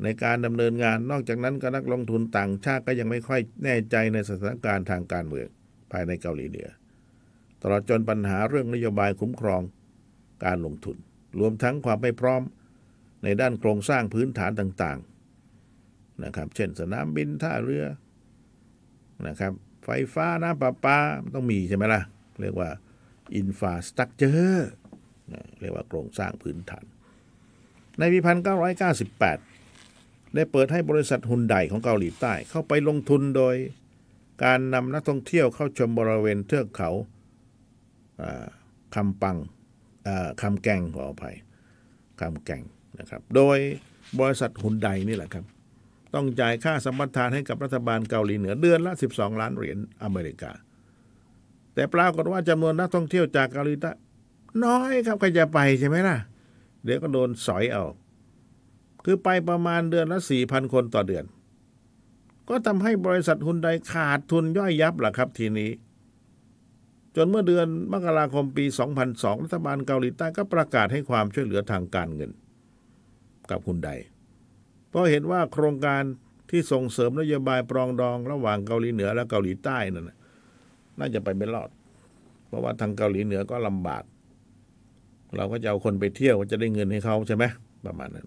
[0.02, 5.48] ในการดำเนินงานนอกจากนั้นก็นักลงทุนต่างชาติก็ยังไม่ค่อยแน่ใจในสถานการณ์ทางการเมือง
[5.92, 6.68] ภายในเกาหลีเหนือ
[7.62, 9.62] ตลอดจนปัญหาเรื่องนโยบายคุ้มครอง
[10.44, 10.96] การลงทุน
[11.38, 12.42] รวมทั้งความไม่พร้อม
[13.24, 17.84] ในด้านโครงสร้างพื้นฐานต่างๆนะครับ เช่นสนามบินท่าเรือ
[19.26, 19.52] นะครับ
[19.84, 20.98] ไฟฟ้าน้ำประปา
[21.34, 22.02] ต้องมีใช่ไหมล่ะ
[22.40, 22.68] เรียกว่า
[23.36, 24.70] อินฟาสตรักเจอร์
[25.60, 26.84] เรียกว่าโครงสร้างพื้นฐาน
[27.98, 28.18] ในปี
[29.06, 33.56] 1998 ได้เปิดให้บริษัทฮุนไดของเกาหลีใต้ เข้าไปลงทุนโดย
[34.44, 36.90] การนำนักท่องเที่ยวเข้าชมบริเวณเทือกเขา
[38.94, 39.36] คำปัง
[40.42, 41.36] คำแกงขออภัย
[42.20, 42.62] คำแกง
[42.98, 43.58] นะครับ โดย
[44.20, 45.44] บริษัทฮุนไดนี่แหละครับ
[46.14, 50.52] ต้องจ่ายค่าสัมปทานให้กับรัฐบาลเกาหลีเหนือเดือนละ 12 ล้านเหรียญอเมริกา
[51.74, 53.90] แต่ปรากฏว่าจำนวนนักท่องเที่ยวจากเกาหลีใต้
[54.64, 56.16] น้อยครับใครจะไปใช่ไหมล่ะ
[56.84, 57.84] เดี๋ยวก็โดนสอยเอา
[59.04, 61.24] คือไปประมาณเดือนละ4,000คนต่อเดือน
[62.48, 65.70] ก็ทำให้บริษัทฮุนไดขาดทุนย่อยยับล่ะครับทีนี้
[67.16, 68.64] จนเมื่อเดือนมกราคมปี
[69.04, 72.30] 2002 รัฐบาลเกาหลีใต้ก็ประกาศให้ความช่วยเหลือทางการเงิน
[73.50, 73.88] กับฮุนได
[74.88, 76.02] เพราะเห็นว่าโครงการ
[76.50, 80.16] ที่ส่งเสริมนโยบายปรองดองระหว่างเกาหลีเหนือและเกาหลีใต้นั่นนะ
[80.98, 81.70] น่าจะไปไม่รอด
[82.46, 84.04] เพราะว่าทางเกาหลีเหนือก็ลำบาก
[85.36, 87.44] เราก็จะเอาคนไปเที่ยวจะได้เงินให้เขาใช่ไหม
[87.86, 88.26] ประมาณนั้น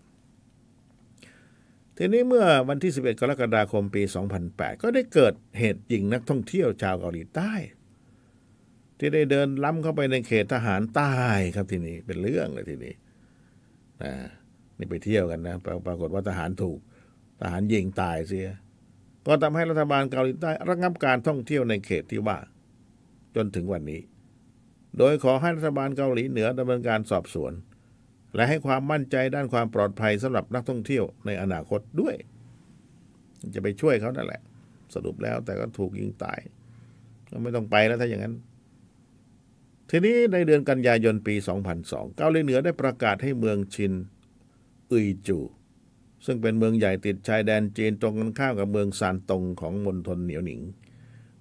[1.98, 4.04] ทีนี้เมื่อวันที่ 11 กรกฎาคมปี
[4.44, 7.54] 2008 ก็ได้เกิดเหตุยิงนักท่องเที่ยวชาวเกาหลีใต้
[8.98, 11.14] ที่ได้เดินล้ำเข้าไปในเขตทหารใต้
[11.56, 12.94] ครับทีนี้เป็นเรื่องเลยทีนี้
[14.04, 14.14] นะ
[14.78, 16.80] นี่ไปเที่ยวกันนะปรปรากฏว่าทหารถูก
[17.42, 18.50] ทหารยิงตายเสีย
[19.26, 22.38] ก็ทำให้รัฐบาลเกาหลีใต้ระงับการท่องเที่ยวในเขตที่ว่า
[23.38, 24.02] จนถึงวันนี้
[24.98, 27.54] โดยขอให้รัฐบาลเกาหลีเหนือดำเนินการสอบสวน
[28.36, 32.16] และให้ความมั่นใจด้านความปลอดภัยสำหรับนักท่องเที่ยวในอนาคตด้วย
[33.56, 34.42] จะไปช่วยเขานั่นแหละ
[34.94, 36.40] สรุปแล้วแต่ก็ถูกยิงตาย
[37.32, 38.36] ก็ไม่ต้องไปแล้วถ้าอย่างนั้น
[39.90, 41.36] ทีนี้ในเดือนกันยายนปี
[41.76, 43.94] 2002 เกาหลีเหนือได้ประกาศให้เมืองชิน
[44.92, 45.40] อุยจู
[46.26, 50.62] ซึ่งเป็นเมืองใหญ่ติดชายแดนจีนตรงกันข้ามกับเมืองซานตงของมณฑลเหนียวหนิง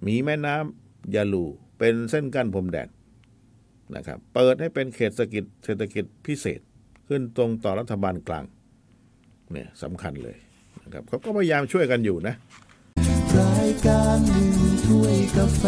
[0.06, 1.46] มีแม่น้ำยาลู
[1.78, 2.88] เป็นเส้นกั้นพรมแดน
[3.96, 6.60] นะครับ เปิดให้เป็นเขตเศรษฐกิจเศรษฐกิจพิเศษ
[7.08, 8.44] ขึ้นตรงต่อรัฐบาลกลาง
[9.52, 10.36] เนี่ยสำคัญเลย
[10.84, 12.34] นะครับเขาก็พยายามช่วยกันอยู่นะ
[13.38, 14.50] รายการหนึ่ง
[14.84, 15.64] ถ้วยกาแฟ